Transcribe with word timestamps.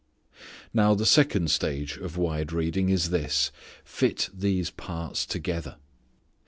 Now 0.73 0.95
the 0.95 1.05
second 1.05 1.51
stage 1.51 1.95
of 1.97 2.17
wide 2.17 2.51
reading 2.51 2.89
is 2.89 3.11
this: 3.11 3.51
fit 3.85 4.29
these 4.33 4.71
parts 4.71 5.27
together. 5.27 5.75